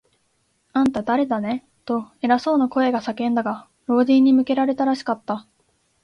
[0.73, 5.45] 「あんた、だれだね？」と、偉そうな声が叫んだが、老人に向けられたらしかった。